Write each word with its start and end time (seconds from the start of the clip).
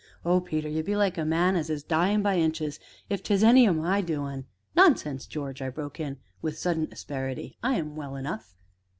Oh, 0.25 0.41
Peter! 0.41 0.67
you 0.67 0.81
be 0.81 0.95
like 0.95 1.19
a 1.19 1.23
man 1.25 1.55
as 1.55 1.69
is 1.69 1.83
dyin' 1.83 2.23
by 2.23 2.35
inches 2.39 2.79
if 3.07 3.21
'tis 3.21 3.43
any 3.43 3.67
o' 3.67 3.73
my 3.73 4.01
doin'" 4.03 4.45
"Nonsense, 4.75 5.27
George!" 5.27 5.61
I 5.61 5.69
broke 5.69 5.99
in 5.99 6.17
with 6.41 6.57
sudden 6.57 6.87
asperity, 6.91 7.55
"I 7.61 7.75
am 7.75 7.95
well 7.95 8.15
enough!" 8.15 8.55